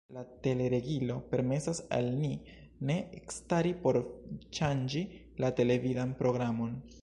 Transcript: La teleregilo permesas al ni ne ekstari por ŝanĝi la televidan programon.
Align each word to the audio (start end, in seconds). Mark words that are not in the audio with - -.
La 0.13 0.21
teleregilo 0.45 1.17
permesas 1.33 1.81
al 1.97 2.09
ni 2.21 2.31
ne 2.91 2.95
ekstari 3.19 3.75
por 3.85 4.01
ŝanĝi 4.61 5.05
la 5.45 5.53
televidan 5.61 6.17
programon. 6.25 6.75